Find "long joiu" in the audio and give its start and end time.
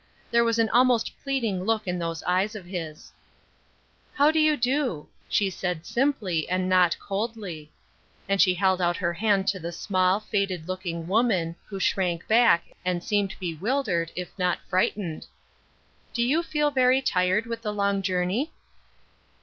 17.71-18.25